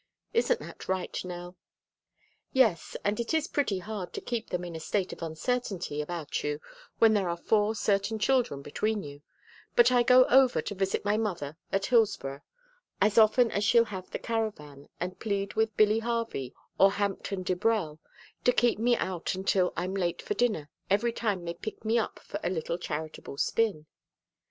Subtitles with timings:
[0.33, 1.55] Isn't that right, Nell?"
[2.51, 6.43] "Yes, and it is pretty hard to keep them in a state of uncertainty about
[6.43, 6.59] you
[6.97, 9.21] when there are four certain children between you,
[9.75, 12.41] but I go over to visit my mother at Hillsboro
[12.99, 17.99] as often as she'll have the caravan and plead with Billy Harvey or Hampton Dibrell
[18.43, 22.17] to keep me out until I'm late for dinner every time they pick me up
[22.17, 23.85] for a little charitable spin.